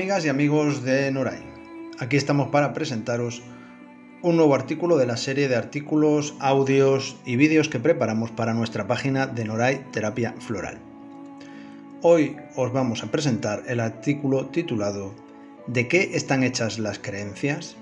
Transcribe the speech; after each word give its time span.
amigas 0.00 0.24
y 0.24 0.30
amigos 0.30 0.82
de 0.82 1.10
Noray. 1.10 1.42
Aquí 1.98 2.16
estamos 2.16 2.48
para 2.48 2.72
presentaros 2.72 3.42
un 4.22 4.36
nuevo 4.36 4.54
artículo 4.54 4.96
de 4.96 5.04
la 5.04 5.18
serie 5.18 5.46
de 5.46 5.56
artículos, 5.56 6.34
audios 6.40 7.18
y 7.26 7.36
vídeos 7.36 7.68
que 7.68 7.80
preparamos 7.80 8.30
para 8.30 8.54
nuestra 8.54 8.86
página 8.86 9.26
de 9.26 9.44
Noray 9.44 9.84
Terapia 9.92 10.34
Floral. 10.38 10.78
Hoy 12.00 12.38
os 12.56 12.72
vamos 12.72 13.04
a 13.04 13.10
presentar 13.10 13.64
el 13.66 13.78
artículo 13.78 14.46
titulado 14.46 15.14
¿De 15.66 15.86
qué 15.86 16.12
están 16.14 16.44
hechas 16.44 16.78
las 16.78 16.98
creencias? 16.98 17.76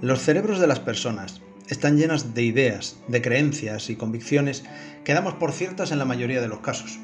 Los 0.00 0.20
cerebros 0.20 0.60
de 0.60 0.68
las 0.68 0.78
personas 0.78 1.42
están 1.66 1.96
llenas 1.96 2.34
de 2.34 2.44
ideas, 2.44 3.00
de 3.08 3.20
creencias 3.20 3.90
y 3.90 3.96
convicciones 3.96 4.62
que 5.02 5.12
damos 5.12 5.34
por 5.34 5.50
ciertas 5.50 5.90
en 5.90 5.98
la 5.98 6.04
mayoría 6.04 6.40
de 6.40 6.46
los 6.46 6.60
casos. 6.60 7.00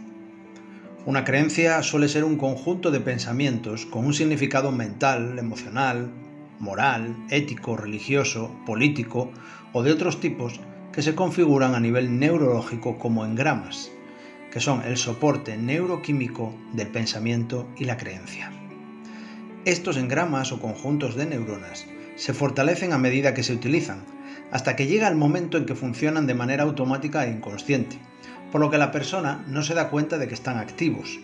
Una 1.07 1.25
creencia 1.25 1.83
suele 1.83 2.09
ser 2.09 2.25
un 2.25 2.37
conjunto 2.37 2.91
de 2.91 3.01
pensamientos 3.01 3.87
con 3.87 4.05
un 4.05 4.13
significado 4.13 4.71
mental, 4.71 5.39
emocional, 5.39 6.11
moral, 6.59 7.17
ético, 7.31 7.75
religioso, 7.75 8.55
político 8.67 9.31
o 9.73 9.83
de 9.83 9.93
otros 9.93 10.21
tipos 10.21 10.61
que 10.93 11.01
se 11.01 11.15
configuran 11.15 11.75
a 11.75 11.81
nivel 11.81 12.19
neurológico 12.19 12.99
como 12.99 13.25
engramas, 13.25 13.91
que 14.53 14.61
son 14.61 14.83
el 14.83 14.99
soporte 14.99 15.57
neuroquímico 15.57 16.55
del 16.75 16.89
pensamiento 16.89 17.67
y 17.79 17.85
la 17.85 17.97
creencia. 17.97 18.53
Estos 19.65 19.97
engramas 19.97 20.53
o 20.53 20.61
conjuntos 20.61 21.17
de 21.17 21.25
neuronas 21.25 21.87
se 22.17 22.35
fortalecen 22.35 22.93
a 22.93 22.99
medida 22.99 23.33
que 23.33 23.43
se 23.43 23.55
utilizan, 23.55 24.05
hasta 24.53 24.77
que 24.77 24.87
llega 24.87 25.09
el 25.09 25.17
momento 25.17 25.57
en 25.57 25.65
que 25.65 25.75
funcionan 25.75 26.27
de 26.27 26.35
manera 26.35 26.65
automática 26.65 27.25
e 27.25 27.31
inconsciente, 27.31 27.99
por 28.51 28.61
lo 28.61 28.71
que 28.71 28.79
la 28.79 28.93
persona 28.93 29.45
no 29.49 29.63
se 29.63 29.75
da 29.75 29.89
cuenta 29.91 30.19
de 30.19 30.29
que 30.29 30.35
están 30.35 30.59
activos, 30.59 31.21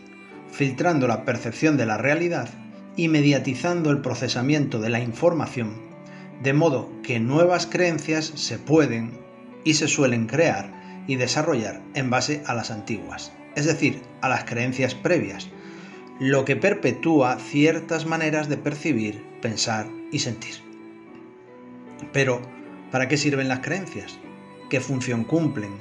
filtrando 0.50 1.06
la 1.06 1.24
percepción 1.24 1.76
de 1.76 1.86
la 1.86 1.98
realidad 1.98 2.48
y 2.96 3.08
mediatizando 3.08 3.90
el 3.90 4.00
procesamiento 4.00 4.80
de 4.80 4.90
la 4.90 5.00
información, 5.00 5.74
de 6.42 6.52
modo 6.52 6.90
que 7.02 7.20
nuevas 7.20 7.66
creencias 7.66 8.26
se 8.26 8.58
pueden 8.58 9.18
y 9.64 9.74
se 9.74 9.88
suelen 9.88 10.26
crear 10.26 10.72
y 11.06 11.16
desarrollar 11.16 11.82
en 11.94 12.10
base 12.10 12.42
a 12.46 12.54
las 12.54 12.70
antiguas, 12.70 13.32
es 13.54 13.66
decir, 13.66 14.02
a 14.20 14.28
las 14.28 14.44
creencias 14.44 14.94
previas, 14.94 15.48
lo 16.18 16.44
que 16.44 16.56
perpetúa 16.56 17.36
ciertas 17.38 18.06
maneras 18.06 18.48
de 18.48 18.56
percibir, 18.56 19.22
pensar 19.42 19.86
y 20.12 20.20
sentir. 20.20 20.54
Pero, 22.12 22.40
¿para 22.90 23.08
qué 23.08 23.16
sirven 23.16 23.48
las 23.48 23.60
creencias? 23.60 24.18
¿Qué 24.70 24.80
función 24.80 25.24
cumplen? 25.24 25.72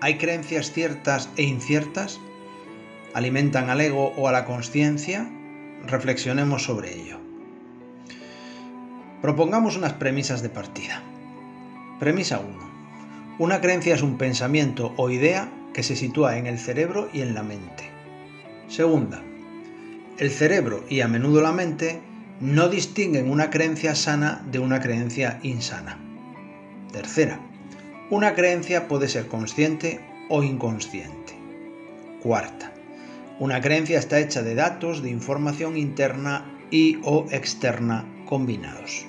¿Hay 0.00 0.18
creencias 0.18 0.72
ciertas 0.72 1.30
e 1.36 1.44
inciertas? 1.44 2.20
¿Alimentan 3.14 3.70
al 3.70 3.80
ego 3.80 4.12
o 4.16 4.28
a 4.28 4.32
la 4.32 4.44
conciencia? 4.44 5.30
Reflexionemos 5.86 6.64
sobre 6.64 6.94
ello. 6.94 7.18
Propongamos 9.22 9.76
unas 9.78 9.94
premisas 9.94 10.42
de 10.42 10.50
partida. 10.50 11.02
Premisa 11.98 12.40
1. 12.40 12.48
Una 13.38 13.62
creencia 13.62 13.94
es 13.94 14.02
un 14.02 14.18
pensamiento 14.18 14.92
o 14.98 15.08
idea 15.08 15.50
que 15.72 15.82
se 15.82 15.96
sitúa 15.96 16.36
en 16.36 16.46
el 16.46 16.58
cerebro 16.58 17.08
y 17.14 17.22
en 17.22 17.34
la 17.34 17.42
mente. 17.42 17.90
Segunda. 18.68 19.22
El 20.18 20.30
cerebro 20.30 20.84
y 20.90 21.00
a 21.00 21.08
menudo 21.08 21.40
la 21.40 21.52
mente 21.52 22.00
no 22.40 22.68
distinguen 22.68 23.30
una 23.30 23.48
creencia 23.48 23.94
sana 23.94 24.44
de 24.50 24.58
una 24.58 24.80
creencia 24.80 25.40
insana. 25.42 25.98
Tercera. 26.92 27.40
Una 28.08 28.34
creencia 28.34 28.86
puede 28.86 29.08
ser 29.08 29.26
consciente 29.26 30.00
o 30.28 30.44
inconsciente. 30.44 31.34
Cuarta. 32.22 32.72
Una 33.40 33.60
creencia 33.60 33.98
está 33.98 34.20
hecha 34.20 34.44
de 34.44 34.54
datos 34.54 35.02
de 35.02 35.10
información 35.10 35.76
interna 35.76 36.44
y 36.70 37.00
o 37.02 37.26
externa 37.32 38.04
combinados. 38.24 39.06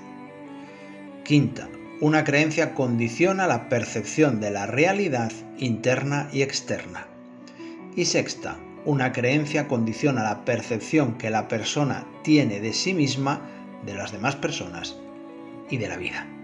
Quinta. 1.24 1.70
Una 2.02 2.24
creencia 2.24 2.74
condiciona 2.74 3.46
la 3.46 3.70
percepción 3.70 4.40
de 4.40 4.50
la 4.50 4.66
realidad 4.66 5.32
interna 5.60 6.28
y 6.34 6.42
externa. 6.42 7.06
Y 7.96 8.06
sexta. 8.06 8.58
Una 8.84 9.12
creencia 9.12 9.68
condiciona 9.68 10.24
la 10.24 10.44
percepción 10.44 11.20
que 11.20 11.30
la 11.30 11.48
persona 11.48 12.08
tiene 12.24 12.60
de 12.62 12.74
sí 12.74 12.96
misma, 12.96 13.42
de 13.86 13.94
las 13.94 14.12
demás 14.12 14.36
personas 14.36 14.98
y 15.70 15.78
de 15.78 15.88
la 15.88 15.98
vida. 15.98 16.37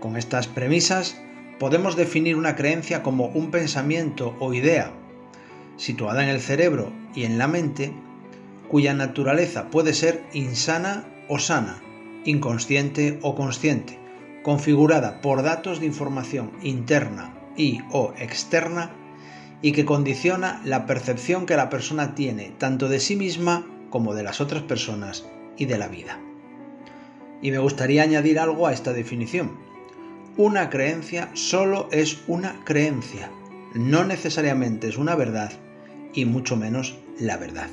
Con 0.00 0.16
estas 0.16 0.46
premisas 0.46 1.20
podemos 1.58 1.96
definir 1.96 2.36
una 2.36 2.54
creencia 2.54 3.02
como 3.02 3.26
un 3.26 3.50
pensamiento 3.50 4.36
o 4.38 4.54
idea 4.54 4.92
situada 5.76 6.22
en 6.22 6.28
el 6.28 6.40
cerebro 6.40 6.92
y 7.14 7.24
en 7.24 7.38
la 7.38 7.48
mente 7.48 7.92
cuya 8.68 8.94
naturaleza 8.94 9.70
puede 9.70 9.94
ser 9.94 10.24
insana 10.32 11.04
o 11.28 11.38
sana, 11.38 11.82
inconsciente 12.24 13.18
o 13.22 13.34
consciente, 13.34 13.98
configurada 14.42 15.20
por 15.20 15.42
datos 15.42 15.80
de 15.80 15.86
información 15.86 16.52
interna 16.62 17.34
y 17.56 17.80
o 17.90 18.12
externa 18.18 18.92
y 19.62 19.72
que 19.72 19.84
condiciona 19.84 20.60
la 20.64 20.86
percepción 20.86 21.46
que 21.46 21.56
la 21.56 21.70
persona 21.70 22.14
tiene 22.14 22.52
tanto 22.58 22.88
de 22.88 23.00
sí 23.00 23.16
misma 23.16 23.66
como 23.90 24.14
de 24.14 24.22
las 24.22 24.40
otras 24.40 24.62
personas 24.62 25.26
y 25.56 25.64
de 25.64 25.78
la 25.78 25.88
vida. 25.88 26.20
Y 27.40 27.50
me 27.50 27.58
gustaría 27.58 28.02
añadir 28.02 28.38
algo 28.38 28.66
a 28.66 28.72
esta 28.72 28.92
definición 28.92 29.67
una 30.38 30.70
creencia 30.70 31.30
solo 31.34 31.88
es 31.90 32.20
una 32.28 32.60
creencia, 32.64 33.28
no 33.74 34.04
necesariamente 34.04 34.86
es 34.86 34.96
una 34.96 35.16
verdad 35.16 35.50
y 36.14 36.26
mucho 36.26 36.56
menos 36.56 36.96
la 37.18 37.36
verdad. 37.36 37.68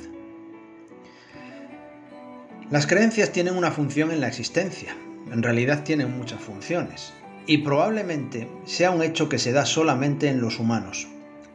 Las 2.68 2.88
creencias 2.88 3.30
tienen 3.30 3.56
una 3.56 3.70
función 3.70 4.10
en 4.10 4.20
la 4.20 4.26
existencia, 4.26 4.96
en 5.30 5.44
realidad 5.44 5.84
tienen 5.84 6.18
muchas 6.18 6.40
funciones, 6.40 7.12
y 7.46 7.58
probablemente 7.58 8.48
sea 8.64 8.90
un 8.90 9.04
hecho 9.04 9.28
que 9.28 9.38
se 9.38 9.52
da 9.52 9.64
solamente 9.64 10.28
en 10.28 10.40
los 10.40 10.58
humanos, 10.58 11.06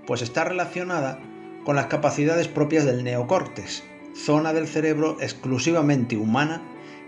pues 0.08 0.22
está 0.22 0.46
relacionada 0.46 1.20
con 1.66 1.76
las 1.76 1.88
capacidades 1.88 2.48
propias 2.48 2.86
del 2.86 3.04
neocórtex, 3.04 3.84
zona 4.16 4.54
del 4.54 4.66
cerebro 4.66 5.18
exclusivamente 5.20 6.16
humana 6.16 6.62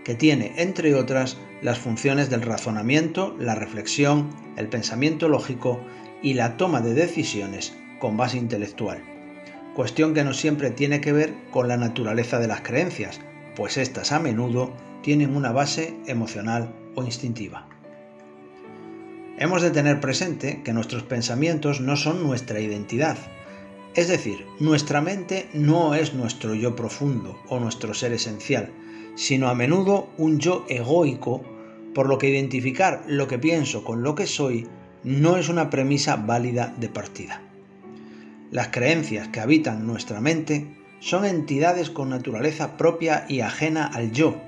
que 0.04 0.14
tiene, 0.14 0.52
entre 0.56 0.94
otras, 0.94 1.38
las 1.62 1.78
funciones 1.78 2.30
del 2.30 2.42
razonamiento, 2.42 3.34
la 3.38 3.54
reflexión, 3.54 4.30
el 4.56 4.68
pensamiento 4.68 5.28
lógico 5.28 5.80
y 6.22 6.34
la 6.34 6.56
toma 6.56 6.80
de 6.80 6.94
decisiones 6.94 7.74
con 7.98 8.16
base 8.16 8.36
intelectual. 8.36 9.02
Cuestión 9.74 10.14
que 10.14 10.24
no 10.24 10.34
siempre 10.34 10.70
tiene 10.70 11.00
que 11.00 11.12
ver 11.12 11.34
con 11.50 11.68
la 11.68 11.76
naturaleza 11.76 12.38
de 12.38 12.48
las 12.48 12.60
creencias, 12.60 13.20
pues 13.56 13.76
éstas 13.76 14.12
a 14.12 14.20
menudo 14.20 14.72
tienen 15.02 15.34
una 15.34 15.52
base 15.52 15.96
emocional 16.06 16.74
o 16.94 17.02
instintiva. 17.02 17.66
Hemos 19.36 19.62
de 19.62 19.72
tener 19.72 20.00
presente 20.00 20.62
que 20.62 20.72
nuestros 20.72 21.02
pensamientos 21.02 21.80
no 21.80 21.96
son 21.96 22.22
nuestra 22.22 22.60
identidad, 22.60 23.16
es 23.94 24.08
decir, 24.08 24.44
nuestra 24.58 25.00
mente 25.00 25.48
no 25.54 25.94
es 25.94 26.14
nuestro 26.14 26.54
yo 26.54 26.74
profundo 26.74 27.38
o 27.48 27.60
nuestro 27.60 27.94
ser 27.94 28.12
esencial, 28.12 28.70
sino 29.14 29.48
a 29.48 29.54
menudo 29.54 30.08
un 30.18 30.40
yo 30.40 30.64
egoico, 30.68 31.42
por 31.94 32.08
lo 32.08 32.18
que 32.18 32.28
identificar 32.28 33.04
lo 33.06 33.28
que 33.28 33.38
pienso 33.38 33.84
con 33.84 34.02
lo 34.02 34.16
que 34.16 34.26
soy 34.26 34.66
no 35.04 35.36
es 35.36 35.48
una 35.48 35.70
premisa 35.70 36.16
válida 36.16 36.74
de 36.76 36.88
partida. 36.88 37.40
Las 38.50 38.68
creencias 38.68 39.28
que 39.28 39.40
habitan 39.40 39.86
nuestra 39.86 40.20
mente 40.20 40.66
son 40.98 41.24
entidades 41.24 41.90
con 41.90 42.08
naturaleza 42.08 42.76
propia 42.76 43.26
y 43.28 43.40
ajena 43.40 43.86
al 43.86 44.10
yo, 44.10 44.40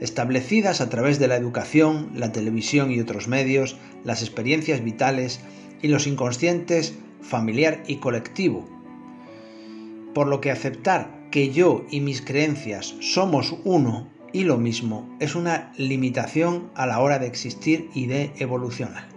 establecidas 0.00 0.82
a 0.82 0.90
través 0.90 1.18
de 1.18 1.28
la 1.28 1.36
educación, 1.36 2.10
la 2.14 2.32
televisión 2.32 2.90
y 2.90 3.00
otros 3.00 3.28
medios, 3.28 3.76
las 4.04 4.20
experiencias 4.20 4.84
vitales 4.84 5.40
y 5.80 5.88
los 5.88 6.06
inconscientes 6.06 6.94
familiar 7.22 7.82
y 7.86 7.96
colectivo. 7.96 8.79
Por 10.14 10.26
lo 10.26 10.40
que 10.40 10.50
aceptar 10.50 11.28
que 11.30 11.50
yo 11.50 11.84
y 11.90 12.00
mis 12.00 12.22
creencias 12.22 12.94
somos 13.00 13.54
uno 13.64 14.08
y 14.32 14.44
lo 14.44 14.58
mismo 14.58 15.08
es 15.20 15.34
una 15.34 15.72
limitación 15.76 16.70
a 16.74 16.86
la 16.86 17.00
hora 17.00 17.18
de 17.18 17.26
existir 17.26 17.90
y 17.94 18.06
de 18.06 18.32
evolucionar. 18.38 19.08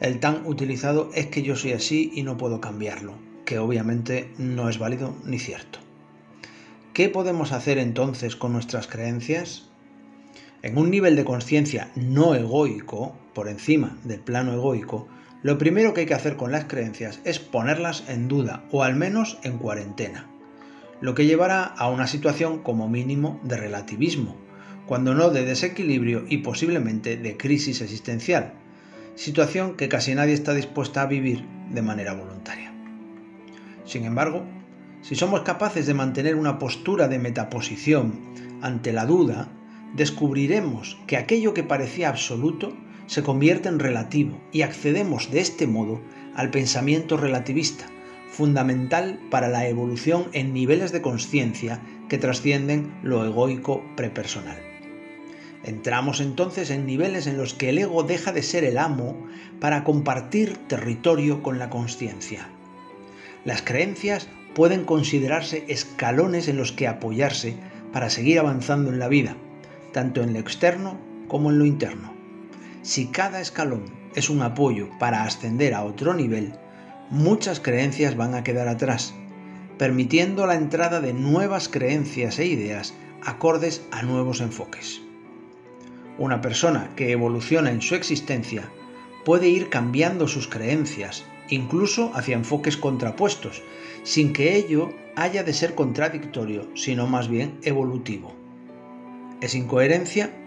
El 0.00 0.18
tan 0.18 0.46
utilizado 0.46 1.10
es 1.14 1.26
que 1.26 1.42
yo 1.42 1.56
soy 1.56 1.72
así 1.72 2.10
y 2.14 2.22
no 2.22 2.36
puedo 2.36 2.60
cambiarlo, 2.60 3.14
que 3.44 3.58
obviamente 3.58 4.32
no 4.38 4.68
es 4.68 4.78
válido 4.78 5.14
ni 5.24 5.38
cierto. 5.38 5.78
¿Qué 6.92 7.08
podemos 7.08 7.52
hacer 7.52 7.78
entonces 7.78 8.34
con 8.34 8.52
nuestras 8.52 8.86
creencias? 8.86 9.70
En 10.62 10.78
un 10.78 10.90
nivel 10.90 11.16
de 11.16 11.24
conciencia 11.24 11.90
no 11.94 12.34
egoico, 12.34 13.14
por 13.32 13.48
encima 13.48 13.96
del 14.04 14.20
plano 14.20 14.52
egoico, 14.52 15.08
lo 15.42 15.58
primero 15.58 15.92
que 15.92 16.02
hay 16.02 16.06
que 16.06 16.14
hacer 16.14 16.36
con 16.36 16.52
las 16.52 16.64
creencias 16.64 17.20
es 17.24 17.38
ponerlas 17.38 18.04
en 18.08 18.28
duda 18.28 18.64
o 18.70 18.84
al 18.84 18.94
menos 18.94 19.38
en 19.42 19.58
cuarentena, 19.58 20.28
lo 21.00 21.14
que 21.14 21.26
llevará 21.26 21.64
a 21.64 21.90
una 21.90 22.06
situación 22.06 22.62
como 22.62 22.88
mínimo 22.88 23.40
de 23.42 23.56
relativismo, 23.56 24.36
cuando 24.86 25.14
no 25.14 25.30
de 25.30 25.44
desequilibrio 25.44 26.24
y 26.28 26.38
posiblemente 26.38 27.16
de 27.16 27.36
crisis 27.36 27.80
existencial, 27.80 28.54
situación 29.16 29.76
que 29.76 29.88
casi 29.88 30.14
nadie 30.14 30.34
está 30.34 30.54
dispuesta 30.54 31.02
a 31.02 31.06
vivir 31.06 31.44
de 31.70 31.82
manera 31.82 32.14
voluntaria. 32.14 32.72
Sin 33.84 34.04
embargo, 34.04 34.44
Si 35.02 35.16
somos 35.16 35.40
capaces 35.40 35.86
de 35.86 35.94
mantener 35.94 36.36
una 36.36 36.60
postura 36.60 37.08
de 37.08 37.18
metaposición 37.18 38.20
ante 38.62 38.92
la 38.92 39.04
duda, 39.04 39.48
descubriremos 39.94 40.96
que 41.08 41.16
aquello 41.16 41.54
que 41.54 41.64
parecía 41.64 42.08
absoluto 42.08 42.72
se 43.06 43.22
convierte 43.22 43.68
en 43.68 43.78
relativo 43.78 44.40
y 44.52 44.62
accedemos 44.62 45.30
de 45.30 45.40
este 45.40 45.66
modo 45.66 46.00
al 46.34 46.50
pensamiento 46.50 47.16
relativista, 47.16 47.86
fundamental 48.30 49.20
para 49.30 49.48
la 49.48 49.68
evolución 49.68 50.26
en 50.32 50.54
niveles 50.54 50.92
de 50.92 51.02
conciencia 51.02 51.80
que 52.08 52.18
trascienden 52.18 52.92
lo 53.02 53.24
egoico 53.24 53.82
prepersonal. 53.96 54.58
Entramos 55.64 56.20
entonces 56.20 56.70
en 56.70 56.86
niveles 56.86 57.26
en 57.26 57.36
los 57.36 57.54
que 57.54 57.68
el 57.68 57.78
ego 57.78 58.02
deja 58.02 58.32
de 58.32 58.42
ser 58.42 58.64
el 58.64 58.78
amo 58.78 59.16
para 59.60 59.84
compartir 59.84 60.56
territorio 60.66 61.42
con 61.42 61.58
la 61.58 61.70
conciencia. 61.70 62.48
Las 63.44 63.62
creencias 63.62 64.28
pueden 64.54 64.84
considerarse 64.84 65.64
escalones 65.68 66.48
en 66.48 66.56
los 66.56 66.72
que 66.72 66.88
apoyarse 66.88 67.56
para 67.92 68.10
seguir 68.10 68.38
avanzando 68.38 68.90
en 68.90 68.98
la 68.98 69.08
vida, 69.08 69.36
tanto 69.92 70.22
en 70.22 70.32
lo 70.32 70.40
externo 70.40 70.98
como 71.28 71.50
en 71.50 71.58
lo 71.58 71.64
interno. 71.64 72.11
Si 72.82 73.06
cada 73.06 73.40
escalón 73.40 73.84
es 74.16 74.28
un 74.28 74.42
apoyo 74.42 74.88
para 74.98 75.22
ascender 75.22 75.72
a 75.72 75.84
otro 75.84 76.14
nivel, 76.14 76.54
muchas 77.10 77.60
creencias 77.60 78.16
van 78.16 78.34
a 78.34 78.42
quedar 78.42 78.66
atrás, 78.66 79.14
permitiendo 79.78 80.46
la 80.46 80.56
entrada 80.56 81.00
de 81.00 81.12
nuevas 81.12 81.68
creencias 81.68 82.40
e 82.40 82.46
ideas 82.46 82.92
acordes 83.24 83.82
a 83.92 84.02
nuevos 84.02 84.40
enfoques. 84.40 85.00
Una 86.18 86.40
persona 86.40 86.90
que 86.96 87.12
evoluciona 87.12 87.70
en 87.70 87.82
su 87.82 87.94
existencia 87.94 88.68
puede 89.24 89.48
ir 89.48 89.68
cambiando 89.68 90.26
sus 90.26 90.48
creencias, 90.48 91.24
incluso 91.48 92.10
hacia 92.14 92.34
enfoques 92.34 92.76
contrapuestos, 92.76 93.62
sin 94.02 94.32
que 94.32 94.56
ello 94.56 94.90
haya 95.14 95.44
de 95.44 95.52
ser 95.52 95.76
contradictorio, 95.76 96.68
sino 96.74 97.06
más 97.06 97.28
bien 97.28 97.58
evolutivo. 97.62 98.34
¿Es 99.40 99.54
incoherencia? 99.54 100.41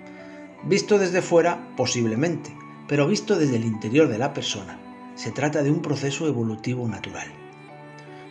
Visto 0.65 0.97
desde 0.97 1.21
fuera, 1.21 1.67
posiblemente, 1.77 2.55
pero 2.87 3.07
visto 3.07 3.37
desde 3.37 3.57
el 3.57 3.65
interior 3.65 4.07
de 4.07 4.17
la 4.17 4.33
persona, 4.33 4.79
se 5.13 5.31
trata 5.31 5.61
de 5.61 5.69
un 5.69 5.83
proceso 5.83 6.27
evolutivo 6.27 6.87
natural. 6.87 7.27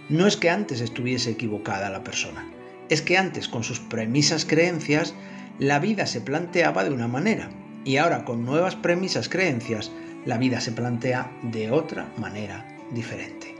No 0.08 0.26
es 0.26 0.36
que 0.36 0.50
antes 0.50 0.80
estuviese 0.80 1.30
equivocada 1.30 1.90
la 1.90 2.02
persona, 2.02 2.50
es 2.88 3.02
que 3.02 3.16
antes 3.16 3.48
con 3.48 3.62
sus 3.62 3.78
premisas 3.78 4.44
creencias 4.44 5.14
la 5.60 5.78
vida 5.78 6.06
se 6.06 6.20
planteaba 6.20 6.82
de 6.82 6.90
una 6.90 7.06
manera 7.06 7.50
y 7.84 7.98
ahora 7.98 8.24
con 8.24 8.44
nuevas 8.44 8.74
premisas 8.74 9.28
creencias 9.28 9.92
la 10.26 10.36
vida 10.36 10.60
se 10.60 10.72
plantea 10.72 11.30
de 11.42 11.70
otra 11.70 12.12
manera 12.16 12.66
diferente. 12.90 13.54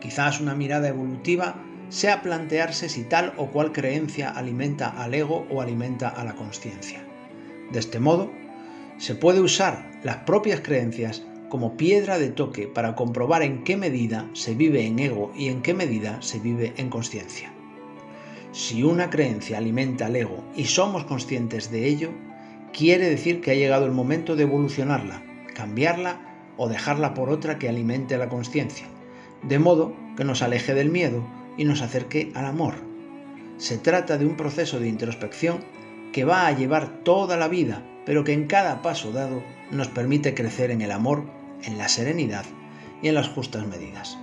Quizás 0.00 0.40
una 0.40 0.54
mirada 0.54 0.88
evolutiva 0.88 1.62
sea 1.88 2.20
plantearse 2.20 2.88
si 2.88 3.04
tal 3.04 3.32
o 3.36 3.46
cual 3.46 3.72
creencia 3.72 4.28
alimenta 4.30 4.88
al 4.88 5.14
ego 5.14 5.46
o 5.50 5.62
alimenta 5.62 6.08
a 6.08 6.24
la 6.24 6.34
conciencia. 6.34 7.07
De 7.70 7.78
este 7.78 8.00
modo, 8.00 8.30
se 8.98 9.14
puede 9.14 9.40
usar 9.40 9.90
las 10.02 10.16
propias 10.18 10.60
creencias 10.60 11.22
como 11.48 11.76
piedra 11.76 12.18
de 12.18 12.28
toque 12.30 12.66
para 12.66 12.94
comprobar 12.94 13.42
en 13.42 13.64
qué 13.64 13.76
medida 13.76 14.28
se 14.32 14.54
vive 14.54 14.86
en 14.86 14.98
ego 14.98 15.32
y 15.36 15.48
en 15.48 15.62
qué 15.62 15.74
medida 15.74 16.20
se 16.20 16.38
vive 16.38 16.74
en 16.76 16.90
conciencia. 16.90 17.52
Si 18.52 18.82
una 18.82 19.10
creencia 19.10 19.58
alimenta 19.58 20.06
al 20.06 20.16
ego 20.16 20.44
y 20.56 20.64
somos 20.64 21.04
conscientes 21.04 21.70
de 21.70 21.86
ello, 21.86 22.10
quiere 22.72 23.08
decir 23.08 23.40
que 23.40 23.50
ha 23.50 23.54
llegado 23.54 23.86
el 23.86 23.92
momento 23.92 24.36
de 24.36 24.44
evolucionarla, 24.44 25.22
cambiarla 25.54 26.20
o 26.56 26.68
dejarla 26.68 27.14
por 27.14 27.30
otra 27.30 27.58
que 27.58 27.68
alimente 27.68 28.18
la 28.18 28.28
conciencia, 28.28 28.86
de 29.42 29.58
modo 29.58 29.94
que 30.16 30.24
nos 30.24 30.42
aleje 30.42 30.74
del 30.74 30.90
miedo 30.90 31.24
y 31.56 31.64
nos 31.64 31.82
acerque 31.82 32.32
al 32.34 32.46
amor. 32.46 32.74
Se 33.58 33.78
trata 33.78 34.18
de 34.18 34.26
un 34.26 34.36
proceso 34.36 34.80
de 34.80 34.88
introspección 34.88 35.58
que 36.12 36.24
va 36.24 36.46
a 36.46 36.52
llevar 36.52 37.02
toda 37.04 37.36
la 37.36 37.48
vida, 37.48 37.82
pero 38.06 38.24
que 38.24 38.32
en 38.32 38.46
cada 38.46 38.82
paso 38.82 39.12
dado 39.12 39.42
nos 39.70 39.88
permite 39.88 40.34
crecer 40.34 40.70
en 40.70 40.80
el 40.80 40.92
amor, 40.92 41.24
en 41.62 41.78
la 41.78 41.88
serenidad 41.88 42.44
y 43.02 43.08
en 43.08 43.14
las 43.14 43.28
justas 43.28 43.66
medidas. 43.66 44.18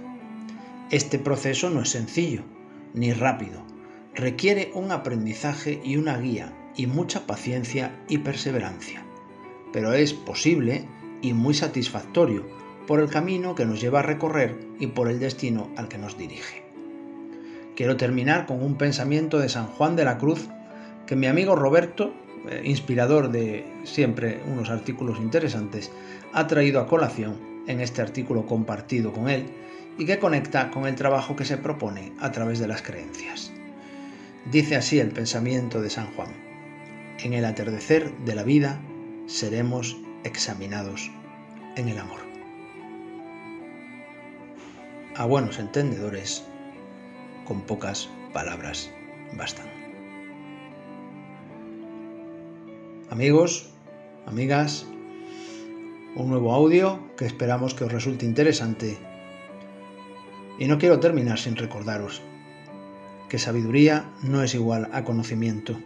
Este 0.91 1.19
proceso 1.19 1.69
no 1.69 1.81
es 1.81 1.89
sencillo 1.89 2.43
ni 2.93 3.11
rápido, 3.11 3.61
requiere 4.13 4.71
un 4.73 4.91
aprendizaje 4.91 5.81
y 5.83 5.97
una 5.97 6.17
guía 6.17 6.53
y 6.77 6.87
mucha 6.87 7.27
paciencia 7.27 8.03
y 8.07 8.19
perseverancia, 8.19 9.03
pero 9.73 9.93
es 9.93 10.13
posible 10.13 10.87
y 11.21 11.33
muy 11.33 11.53
satisfactorio 11.53 12.45
por 12.87 12.99
el 12.99 13.09
camino 13.09 13.55
que 13.55 13.65
nos 13.65 13.81
lleva 13.81 13.99
a 13.99 14.03
recorrer 14.03 14.57
y 14.79 14.87
por 14.87 15.09
el 15.09 15.19
destino 15.19 15.69
al 15.75 15.87
que 15.87 15.97
nos 15.97 16.17
dirige. 16.17 16.63
Quiero 17.75 17.97
terminar 17.97 18.45
con 18.45 18.63
un 18.63 18.77
pensamiento 18.77 19.39
de 19.39 19.49
San 19.49 19.67
Juan 19.67 19.95
de 19.95 20.05
la 20.05 20.17
Cruz 20.17 20.47
que 21.05 21.15
mi 21.15 21.27
amigo 21.27 21.55
Roberto, 21.55 22.13
eh, 22.49 22.61
inspirador 22.65 23.31
de 23.31 23.65
siempre 23.83 24.41
unos 24.47 24.69
artículos 24.69 25.19
interesantes, 25.19 25.91
ha 26.33 26.47
traído 26.47 26.79
a 26.79 26.87
colación 26.87 27.63
en 27.67 27.81
este 27.81 28.01
artículo 28.01 28.45
compartido 28.45 29.11
con 29.11 29.29
él 29.29 29.45
y 29.97 30.05
que 30.05 30.19
conecta 30.19 30.71
con 30.71 30.85
el 30.85 30.95
trabajo 30.95 31.35
que 31.35 31.45
se 31.45 31.57
propone 31.57 32.13
a 32.19 32.31
través 32.31 32.59
de 32.59 32.67
las 32.67 32.81
creencias. 32.81 33.51
Dice 34.51 34.75
así 34.75 34.99
el 34.99 35.09
pensamiento 35.09 35.81
de 35.81 35.89
San 35.89 36.07
Juan. 36.13 36.29
En 37.19 37.33
el 37.33 37.45
atardecer 37.45 38.11
de 38.19 38.35
la 38.35 38.43
vida 38.43 38.79
seremos 39.25 39.97
examinados 40.23 41.09
en 41.75 41.87
el 41.89 41.97
amor. 41.97 42.19
A 45.15 45.25
buenos 45.25 45.59
entendedores, 45.59 46.43
con 47.45 47.61
pocas 47.61 48.09
palabras 48.33 48.91
bastan. 49.33 49.84
Amigos, 53.15 53.69
amigas, 54.25 54.85
un 56.17 56.27
nuevo 56.27 56.53
audio 56.53 56.99
que 57.15 57.25
esperamos 57.25 57.73
que 57.73 57.85
os 57.85 57.91
resulte 57.93 58.25
interesante. 58.25 58.97
Y 60.59 60.65
no 60.67 60.77
quiero 60.77 60.99
terminar 60.99 61.39
sin 61.39 61.55
recordaros 61.55 62.21
que 63.29 63.39
sabiduría 63.39 64.11
no 64.21 64.43
es 64.43 64.53
igual 64.53 64.89
a 64.91 65.05
conocimiento. 65.05 65.79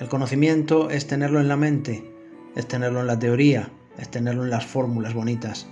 El 0.00 0.08
conocimiento 0.08 0.88
es 0.88 1.06
tenerlo 1.06 1.40
en 1.40 1.48
la 1.48 1.58
mente, 1.58 2.10
es 2.56 2.66
tenerlo 2.66 3.02
en 3.02 3.08
la 3.08 3.18
teoría, 3.18 3.68
es 3.98 4.10
tenerlo 4.10 4.42
en 4.42 4.50
las 4.50 4.64
fórmulas 4.64 5.12
bonitas. 5.12 5.66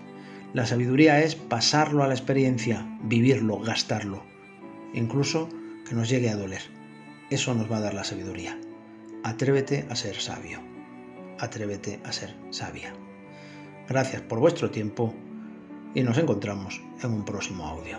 La 0.52 0.66
sabiduría 0.66 1.22
es 1.22 1.34
pasarlo 1.34 2.04
a 2.04 2.08
la 2.08 2.14
experiencia, 2.14 2.86
vivirlo, 3.04 3.58
gastarlo, 3.58 4.22
incluso 4.92 5.48
que 5.88 5.94
nos 5.94 6.10
llegue 6.10 6.28
a 6.28 6.36
doler. 6.36 6.60
Eso 7.30 7.54
nos 7.54 7.72
va 7.72 7.78
a 7.78 7.80
dar 7.80 7.94
la 7.94 8.04
sabiduría. 8.04 8.58
Atrévete 9.28 9.84
a 9.90 9.94
ser 9.94 10.16
sabio. 10.16 10.58
Atrévete 11.38 12.00
a 12.02 12.12
ser 12.12 12.34
sabia. 12.48 12.94
Gracias 13.86 14.22
por 14.22 14.40
vuestro 14.40 14.70
tiempo 14.70 15.12
y 15.94 16.02
nos 16.02 16.16
encontramos 16.16 16.80
en 17.02 17.12
un 17.12 17.26
próximo 17.26 17.66
audio. 17.66 17.98